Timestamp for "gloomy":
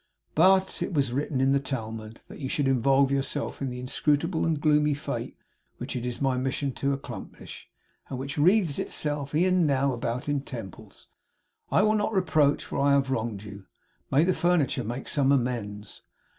4.59-4.95